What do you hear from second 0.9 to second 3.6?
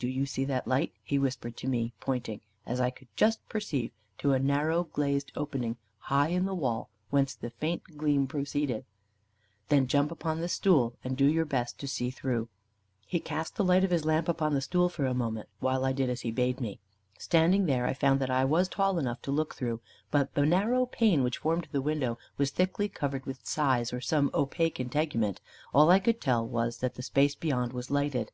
he whispered to me, pointing, as I could just